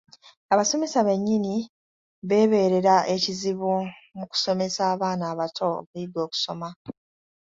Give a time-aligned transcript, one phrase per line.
[0.53, 1.55] Abasomesa bennyini
[2.27, 3.73] beebeerera ekizibu
[4.17, 6.69] mu kusomesa abaana abato okuyiga okusoma.